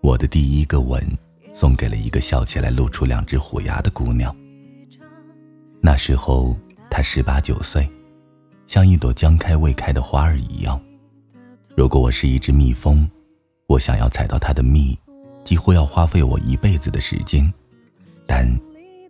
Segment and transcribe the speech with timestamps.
[0.00, 1.00] 我的第一个吻，
[1.58, 4.32] 送给了一个笑起来露出两只虎牙的姑娘。
[5.80, 6.56] 那时候
[6.88, 7.84] 她十八九岁，
[8.68, 10.80] 像一朵将开未开的花儿一样。
[11.76, 13.10] 如果我是一只蜜蜂，
[13.66, 14.96] 我想要采到她的蜜，
[15.42, 17.52] 几乎要花费我一辈子的时间，
[18.24, 18.48] 但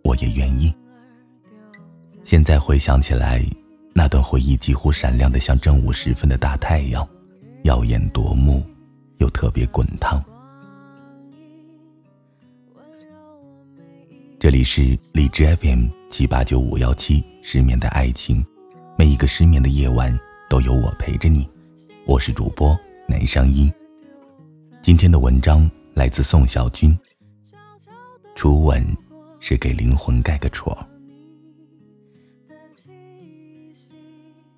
[0.03, 0.73] 我也愿意。
[2.23, 3.45] 现在回想起来，
[3.93, 7.07] 那段回忆几乎闪亮的像正午时分的大太阳，
[7.61, 8.65] 耀眼夺目，
[9.19, 10.19] 又特别滚烫。
[14.39, 18.41] 这里是荔枝 FM 七八九五幺七，失眠的爱情，
[18.97, 20.17] 每一个失眠的夜晚
[20.49, 21.45] 都有我陪着你。
[22.05, 22.73] 我是主播
[23.05, 23.69] 南声音。
[24.81, 26.97] 今天的文章来自宋小军。
[28.33, 28.81] 初吻
[29.41, 30.73] 是给灵魂盖个戳。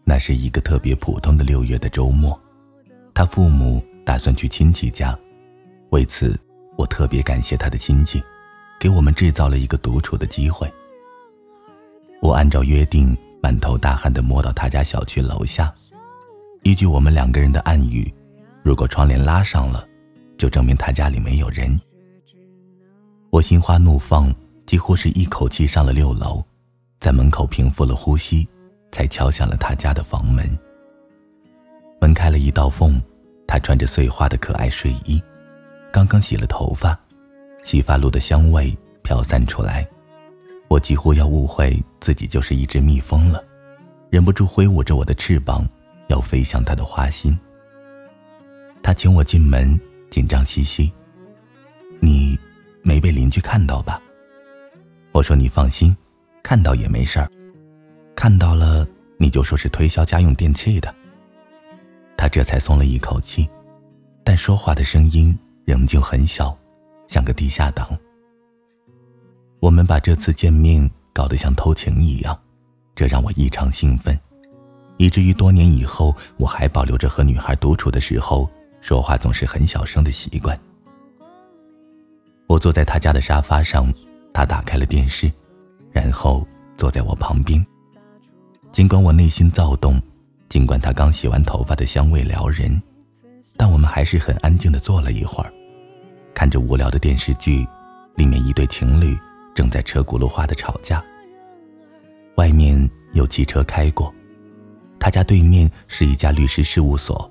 [0.03, 2.39] 那是一个特别普通的六月的周末，
[3.15, 5.17] 他父母打算去亲戚家，
[5.89, 6.39] 为此
[6.77, 8.21] 我特别感谢他的亲戚。
[8.81, 10.67] 给我们制造了一个独处的机会。
[12.19, 15.71] 我按照约定，满头大汗的摸到他家小区楼下，
[16.63, 18.11] 依据我们两个人的暗语，
[18.63, 19.87] 如果窗帘拉上了，
[20.35, 21.79] 就证明他家里没有人。
[23.29, 24.33] 我心花怒放，
[24.65, 26.43] 几乎是一口气上了六楼，
[26.99, 28.49] 在门口平复了呼吸，
[28.91, 30.57] 才敲响了他家的房门。
[31.99, 32.99] 门开了一道缝，
[33.47, 35.21] 他穿着碎花的可爱睡衣，
[35.91, 36.99] 刚刚洗了头发。
[37.63, 39.87] 洗发露的香味飘散出来，
[40.67, 43.43] 我几乎要误会自己就是一只蜜蜂了，
[44.09, 45.67] 忍不住挥舞着我的翅膀，
[46.07, 47.37] 要飞向他的花心。
[48.83, 50.91] 他请我进门，紧张兮兮
[52.01, 52.37] ：“你
[52.81, 54.01] 没被邻居看到吧？”
[55.13, 55.95] 我说：“你放心，
[56.41, 57.29] 看到也没事儿，
[58.15, 58.87] 看到了
[59.17, 60.93] 你就说是推销家用电器的。”
[62.17, 63.47] 他这才松了一口气，
[64.23, 66.57] 但说话的声音仍旧很小。
[67.11, 67.89] 像个地下党。
[69.59, 72.39] 我们把这次见面搞得像偷情一样，
[72.95, 74.17] 这让我异常兴奋，
[74.95, 78.49] 以至于多年以后，我还保留着和女孩独处的时候
[78.79, 80.57] 说话总是很小声的习惯。
[82.47, 83.93] 我坐在他家的沙发上，
[84.33, 85.29] 他打开了电视，
[85.91, 86.47] 然后
[86.77, 87.63] 坐在我旁边。
[88.71, 90.01] 尽管我内心躁动，
[90.47, 92.81] 尽管他刚洗完头发的香味撩人，
[93.57, 95.51] 但我们还是很安静的坐了一会儿。
[96.33, 97.67] 看着无聊的电视剧，
[98.15, 99.17] 里面一对情侣
[99.53, 101.03] 正在车轱辘话的吵架。
[102.35, 104.13] 外面有汽车开过，
[104.99, 107.29] 他家对面是一家律师事务所，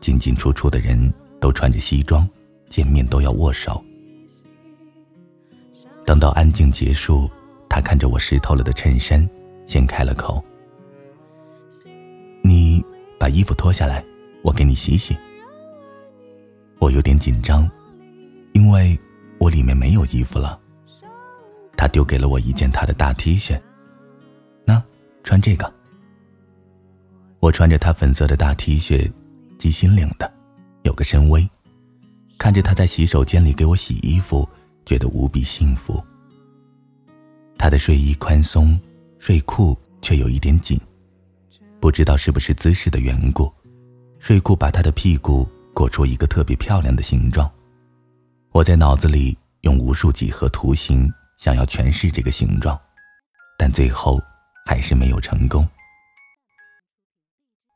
[0.00, 2.28] 进进出出的人都穿着西装，
[2.68, 3.82] 见面都要握手。
[6.04, 7.30] 等到安静结束，
[7.68, 9.28] 他看着我湿透了的衬衫，
[9.66, 10.42] 先开了口
[12.42, 12.82] ：“你
[13.18, 14.02] 把衣服脱下来，
[14.42, 15.16] 我给你洗洗。”
[16.80, 17.70] 我有点紧张。
[18.58, 18.98] 因为
[19.38, 20.58] 我里面没有衣服了，
[21.76, 23.56] 他丢给了我一件他的大 T 恤。
[24.64, 24.82] 那
[25.22, 25.72] 穿这个。
[27.38, 29.08] 我穿着他粉色的大 T 恤，
[29.60, 30.28] 系心领的，
[30.82, 31.48] 有个深 V。
[32.36, 34.46] 看着他在洗手间里给我洗衣服，
[34.84, 36.02] 觉得无比幸福。
[37.56, 38.76] 他的睡衣宽松，
[39.20, 40.80] 睡裤却有一点紧，
[41.78, 43.52] 不知道是不是姿势的缘故，
[44.18, 47.48] 睡裤把他的屁股裹出一个特别漂亮的形状。
[48.58, 52.76] 我在脑子里用无数几何图形想要诠释这个形状，
[53.56, 54.20] 但最后
[54.66, 55.64] 还是没有成功。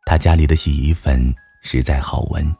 [0.04, 1.32] 他家里的洗衣粉
[1.62, 2.52] 实在好闻，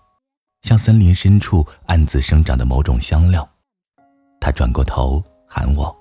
[0.63, 3.49] 像森林深处暗自生长的某种香料。
[4.41, 5.93] 他转过头喊我：“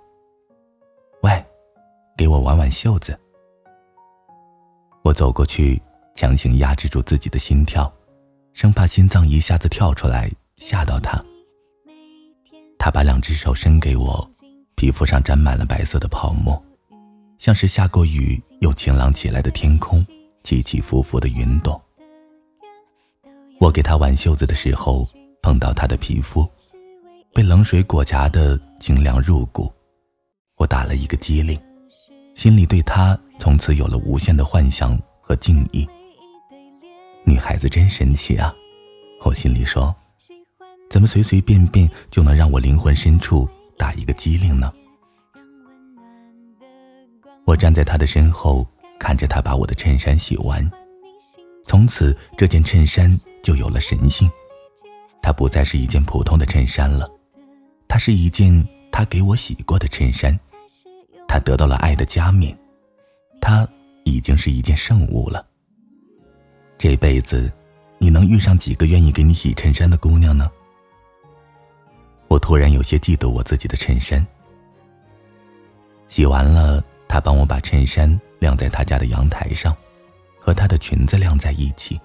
[1.24, 1.44] 喂，
[2.16, 3.20] 给我挽挽袖子。”
[5.04, 5.82] 我走过去，
[6.14, 7.92] 强行压制住自己的心跳，
[8.54, 11.20] 生怕心脏一下子跳出来吓到他。
[12.84, 14.28] 他把两只手伸给我，
[14.74, 16.60] 皮肤上沾满了白色的泡沫，
[17.38, 20.04] 像是下过雨又晴朗起来的天空，
[20.44, 21.80] 起起伏伏的云朵。
[23.60, 25.08] 我给他挽袖子的时候，
[25.44, 26.44] 碰到他的皮肤，
[27.36, 29.72] 被冷水裹夹的清凉入骨，
[30.56, 31.62] 我打了一个激灵，
[32.34, 35.88] 心里对他从此有了无限的幻想和敬意。
[37.26, 38.52] 女孩子真神奇啊，
[39.24, 39.96] 我心里说。
[40.92, 43.48] 怎么随随便便就能让我灵魂深处
[43.78, 44.70] 打一个机灵呢？
[47.46, 48.68] 我站在他的身后，
[49.00, 50.70] 看着他把我的衬衫洗完。
[51.64, 54.30] 从此，这件衬衫就有了神性。
[55.22, 57.10] 它不再是一件普通的衬衫了，
[57.88, 60.38] 它是一件他给我洗过的衬衫。
[61.26, 62.54] 它得到了爱的加冕，
[63.40, 63.66] 它
[64.04, 65.48] 已经是一件圣物了。
[66.78, 67.50] 这辈子，
[67.98, 70.52] 你能遇上几个愿意给你洗衬衫的姑娘呢？
[72.32, 74.26] 我突然有些嫉妒我自己的衬衫。
[76.08, 79.76] 洗完了，他帮我把衬衫晾在他家的阳台上，
[80.40, 82.00] 和他的裙子晾在一起。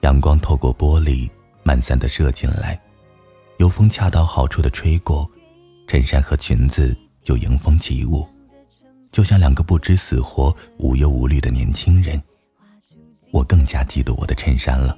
[0.00, 1.28] 阳光透过玻璃，
[1.62, 2.80] 漫散的射进来，
[3.58, 5.30] 有风恰到好处的吹过，
[5.86, 8.26] 衬衫和裙子就迎风起舞，
[9.10, 12.20] 就像两个不知死活、无忧无虑的年轻人。
[13.32, 14.96] 我更加嫉妒我的衬衫了。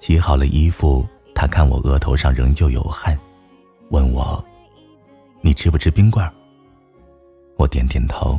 [0.00, 1.06] 洗好了衣服，
[1.40, 3.16] 他看我额头上仍旧有汗，
[3.90, 4.44] 问我
[5.40, 6.28] ：“你吃不吃冰棍？”
[7.56, 8.36] 我点点头。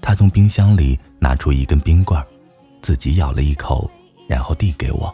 [0.00, 2.22] 他从冰箱里拿出一根冰棍，
[2.80, 3.90] 自己咬了一口，
[4.28, 5.12] 然后递给我。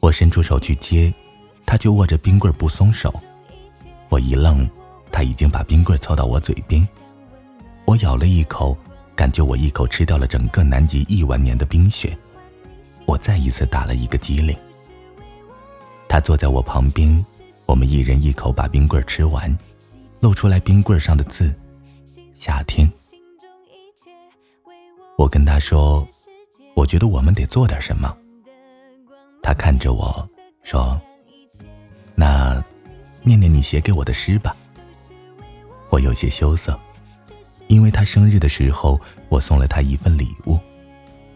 [0.00, 1.14] 我伸出手去接，
[1.64, 3.14] 他就握着冰棍不松手。
[4.08, 4.68] 我一愣，
[5.12, 6.86] 他已经把冰棍凑到我嘴边。
[7.84, 8.76] 我咬了一口。
[9.14, 12.18] 感觉我一口吃掉了整个南极亿万年的冰雪，
[13.06, 14.56] 我再一次打了一个激灵。
[16.12, 17.24] 他坐在我旁边，
[17.64, 19.50] 我们一人一口把冰棍吃完，
[20.20, 21.54] 露出来冰棍上的字：
[22.34, 22.86] 夏天。
[25.16, 26.06] 我跟他说
[26.76, 28.14] ：“我觉得我们得做点什么。”
[29.42, 30.28] 他看着我
[30.62, 31.00] 说
[32.14, 32.62] ：“那，
[33.22, 34.54] 念念你写给我的诗吧。”
[35.88, 36.78] 我有些羞涩。
[37.68, 39.00] 因为他生日的时候，
[39.30, 40.60] 我送了他一份礼物，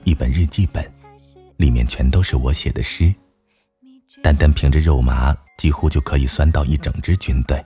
[0.04, 0.84] 一本日记本，
[1.56, 3.14] 里面全都是我写的诗。
[4.22, 7.64] 单单凭着肉麻，几乎就可以酸倒一整支军队。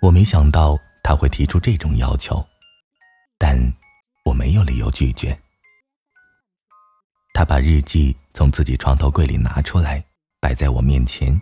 [0.00, 2.44] 我没想到他会提出这种要求，
[3.38, 3.58] 但
[4.24, 5.38] 我没有理由拒绝。
[7.32, 10.02] 他把日记从自己床头柜里拿出来，
[10.40, 11.38] 摆在我面前。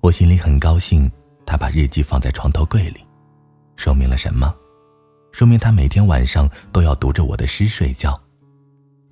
[0.00, 1.10] 我心里很高兴，
[1.46, 3.04] 他把日记放在床头柜里，
[3.76, 4.52] 说明了什么？
[5.30, 8.20] 说明他每天晚上都要读着我的诗睡觉，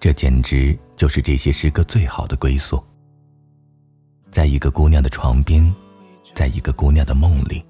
[0.01, 2.83] 这简直就是这些诗歌最好的归宿。
[4.31, 5.75] 在一个姑娘的床边，
[6.35, 7.65] 在一个姑娘的梦里，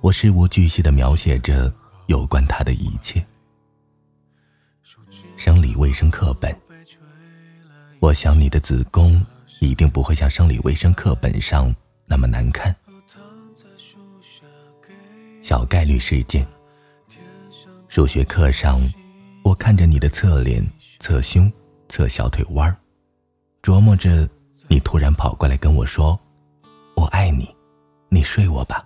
[0.00, 1.72] 我事无巨细的描写着
[2.06, 3.24] 有关她的一切。
[5.36, 6.54] 生理卫生课本，
[8.00, 9.24] 我想你的子宫
[9.60, 11.72] 一定不会像生理卫生课本上
[12.06, 12.74] 那么难看。
[15.42, 16.44] 小概率事件。
[17.86, 18.80] 数学课上，
[19.44, 20.66] 我看着你的侧脸、
[20.98, 21.52] 侧胸、
[21.88, 22.76] 侧小腿弯儿，
[23.62, 24.28] 琢磨着
[24.68, 26.18] 你突然跑过来跟我说
[26.96, 27.54] ：“我爱你，
[28.08, 28.84] 你睡我吧。”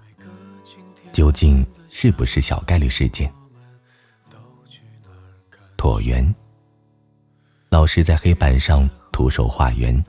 [1.13, 3.33] 究竟是不是小概率事件？
[5.77, 6.35] 椭圆。
[7.71, 10.05] 老师在黑板上徒手画圆，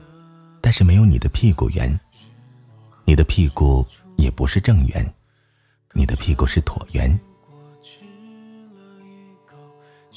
[0.60, 1.98] 但是没有你的屁股圆。
[3.04, 3.84] 你的屁股
[4.16, 5.14] 也不是正圆，
[5.92, 7.18] 你的屁股是椭圆。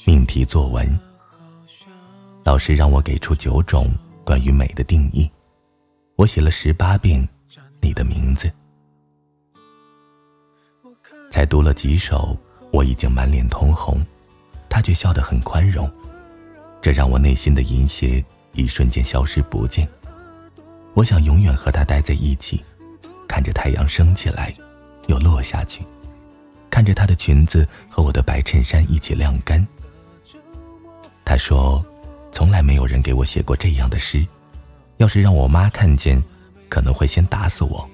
[0.06, 0.98] 命题作文，
[2.44, 3.88] 老师让我给出九种
[4.24, 5.30] 关于美的定义，
[6.16, 7.28] 我写了十八遍
[7.80, 8.50] 你的名字，
[11.30, 12.38] 才读了几首，
[12.72, 14.00] 我已经满脸通红，
[14.68, 15.90] 他却笑得很宽容，
[16.80, 19.88] 这让我内心的淫邪一瞬间消失不见。
[20.94, 22.62] 我想永远和他待在一起，
[23.26, 24.54] 看着太阳升起来，
[25.08, 25.82] 又落下去，
[26.70, 29.66] 看着他的裙子和我的白衬衫一起晾干。
[31.24, 31.84] 他说
[32.30, 34.24] ：“从来没有人给我写过这样的诗，
[34.98, 36.22] 要是让我妈看见，
[36.68, 37.88] 可能会先打死我，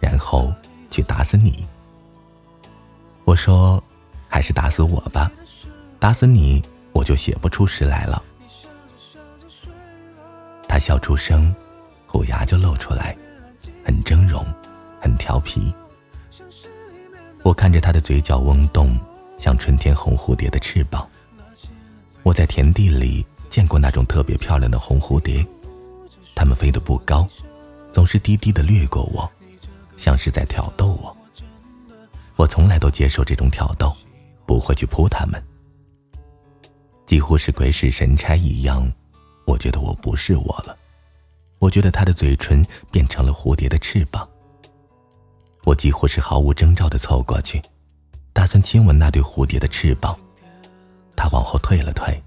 [0.00, 0.52] 然后
[0.90, 1.66] 去打死你。”
[3.24, 3.82] 我说
[4.28, 5.30] ：“还是打死我吧，
[5.98, 8.22] 打死你，我就写不出诗来了。”
[10.68, 11.54] 他笑出声，
[12.06, 13.16] 虎牙就露出来，
[13.84, 14.44] 很峥嵘，
[15.00, 15.72] 很调皮。
[17.42, 18.98] 我看着他的嘴角嗡动，
[19.38, 21.08] 像春天红蝴蝶的翅膀。
[22.22, 25.46] 我在田地里见过那种特别漂亮的红蝴蝶，
[26.34, 27.28] 它们飞得不高，
[27.92, 29.30] 总是低低的掠过我，
[29.96, 31.16] 像是在挑逗我。
[32.36, 33.94] 我从来都接受这种挑逗，
[34.44, 35.42] 不会去扑它们。
[37.06, 38.90] 几乎是鬼使神差一样，
[39.46, 40.76] 我觉得我不是我了。
[41.58, 44.28] 我觉得他的嘴唇变成了蝴蝶的翅膀。
[45.64, 47.62] 我几乎是毫无征兆的凑过去，
[48.32, 50.18] 打算亲吻那对蝴蝶的翅膀。
[51.16, 52.20] 他往后退了退，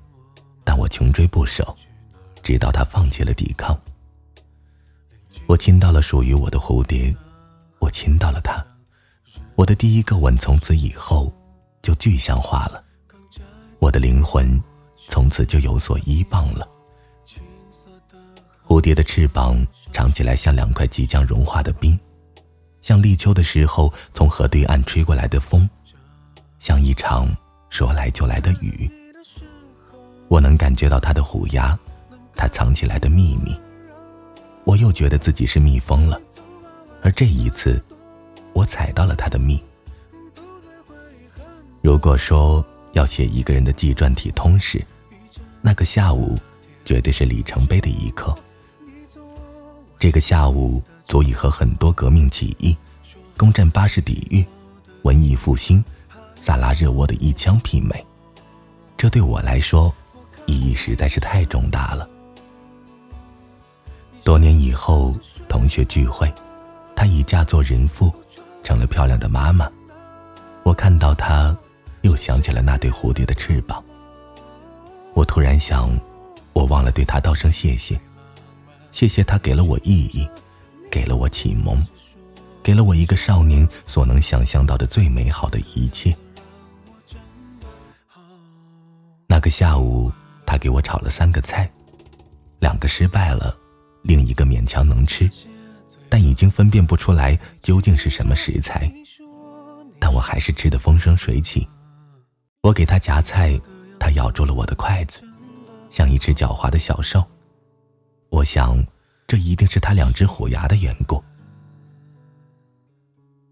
[0.63, 1.75] 但我穷追不舍，
[2.41, 3.77] 直到他放弃了抵抗。
[5.47, 7.15] 我亲到了属于我的蝴蝶，
[7.79, 8.63] 我亲到了它。
[9.55, 11.33] 我的第一个吻从此以后
[11.81, 12.83] 就具象化了，
[13.79, 14.61] 我的灵魂
[15.07, 16.67] 从此就有所依傍了。
[18.67, 21.97] 蝴蝶的翅膀长起来像两块即将融化的冰，
[22.81, 25.67] 像立秋的时候从河对岸吹过来的风，
[26.59, 27.25] 像一场
[27.69, 28.91] 说来就来的雨。
[30.27, 31.79] 我能感觉到它的虎牙，
[32.35, 33.57] 它藏起来的秘密。
[34.67, 36.21] 我又觉得自己是蜜蜂了，
[37.01, 37.81] 而这一次，
[38.51, 39.63] 我采到了它的蜜。
[41.81, 44.85] 如果说要写一个人的纪传体通史，
[45.61, 46.37] 那个下午，
[46.83, 48.37] 绝对是里程碑的一刻。
[49.97, 52.75] 这个下午足以和很多革命起义、
[53.37, 54.45] 攻占巴士底狱、
[55.03, 55.81] 文艺复兴、
[56.41, 58.05] 萨拉热窝的一枪媲美。
[58.97, 59.95] 这对我来说，
[60.45, 62.09] 意义实在是太重大了。
[64.27, 65.15] 多年以后，
[65.47, 66.29] 同学聚会，
[66.93, 68.13] 她已嫁作人妇，
[68.61, 69.71] 成了漂亮的妈妈。
[70.63, 71.57] 我看到她，
[72.01, 73.81] 又想起了那对蝴蝶的翅膀。
[75.13, 75.97] 我突然想，
[76.51, 77.97] 我忘了对她道声谢谢。
[78.91, 80.27] 谢谢他给了我意义，
[80.91, 81.81] 给了我启蒙，
[82.61, 86.13] 给了我一个少年所能想象到的最美好的一切。
[89.25, 90.11] 那个下午，
[90.45, 91.71] 他给我炒了三个菜，
[92.59, 93.55] 两个失败了，
[94.07, 95.29] 另一个勉强能吃，
[96.07, 98.89] 但已经分辨不出来究竟是什么食材。
[99.99, 101.67] 但我还是吃得风生水起。
[102.61, 103.59] 我给他夹菜，
[103.99, 105.19] 他咬住了我的筷子，
[105.89, 107.21] 像一只狡猾的小兽。
[108.29, 108.81] 我想，
[109.27, 111.21] 这一定是他两只虎牙的缘故。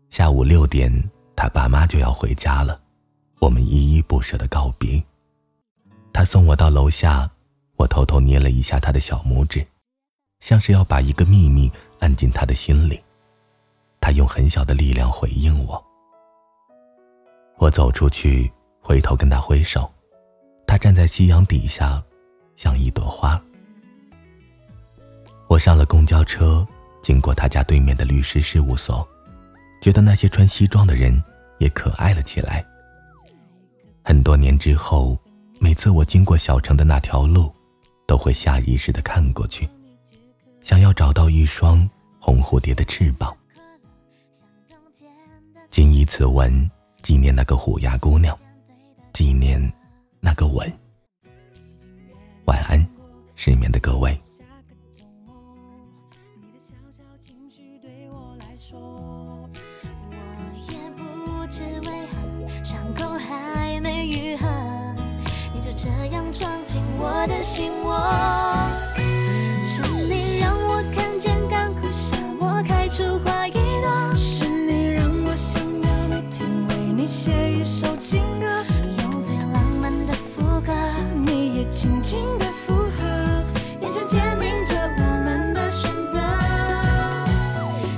[0.09, 0.89] 下午六点，
[1.35, 2.79] 他爸妈就要回家了，
[3.39, 5.03] 我们依依不舍的告别。
[6.13, 7.29] 他送我到楼下，
[7.75, 9.65] 我偷偷捏了一下他的小拇指，
[10.39, 13.01] 像是要把一个秘密按进他的心里。
[13.99, 15.83] 他用很小的力量回应我。
[17.57, 19.91] 我走出去，回头跟他挥手，
[20.67, 22.03] 他站在夕阳底下，
[22.55, 23.41] 像一朵花。
[25.47, 26.67] 我上了公交车，
[27.01, 29.07] 经过他家对面的律师事务所，
[29.81, 31.23] 觉得那些穿西装的人
[31.59, 32.63] 也可爱了起来。
[34.03, 35.17] 很多年之后，
[35.59, 37.51] 每次我经过小城的那条路，
[38.05, 39.67] 都会下意识的看过去，
[40.65, 41.87] 想要找到一双
[42.19, 43.37] 红蝴蝶的翅膀。
[45.69, 46.71] 谨以此文
[47.03, 48.35] 纪念那个虎牙姑娘，
[49.13, 49.61] 纪念
[50.19, 50.67] 那个吻。
[52.45, 52.83] 晚安，
[53.35, 54.19] 失眠的各位。
[66.97, 67.95] 我的心窝，
[78.07, 78.45] 情歌，
[79.01, 80.71] 用最浪漫的副歌，
[81.25, 83.03] 你也轻轻的附和，
[83.81, 86.19] 眼神坚定着我们的选择。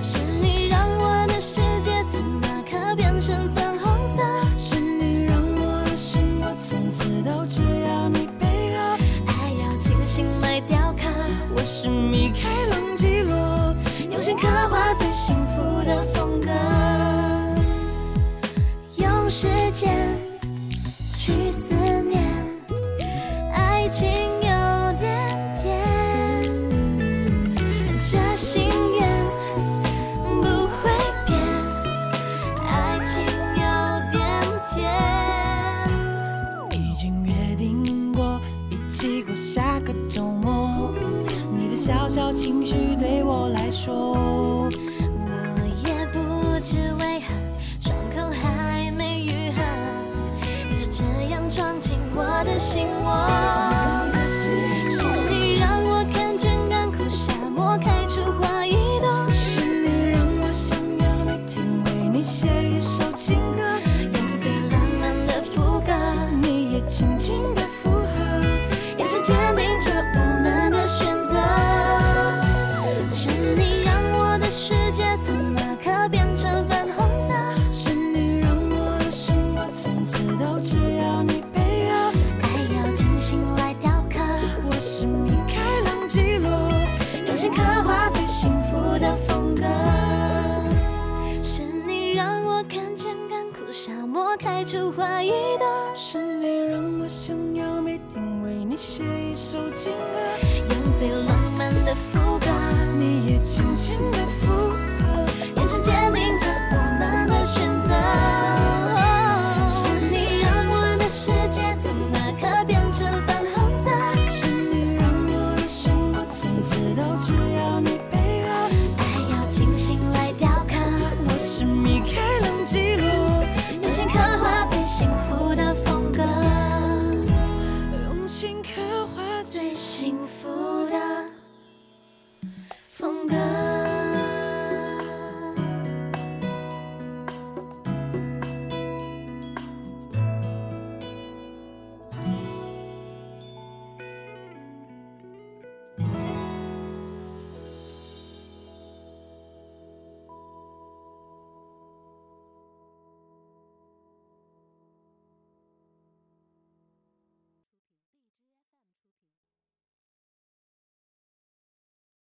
[0.02, 4.22] 是你让我的世界从那刻变成粉红色，
[4.58, 8.78] 是你让我的生活从此都只要你配合。
[9.26, 11.04] 爱要精心来雕刻，
[11.54, 11.62] 我。
[11.70, 13.76] 是米开朗基罗
[14.10, 14.87] 用心刻画